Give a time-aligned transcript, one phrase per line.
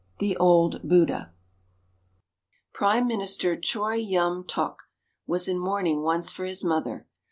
[0.01, 1.31] XLIV THE "OLD BUDDHA"
[2.73, 4.79] Prime Minister Choi Yun tok
[5.27, 7.05] was in mourning once for his mother.